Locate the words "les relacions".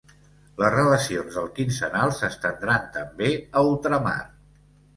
0.61-1.37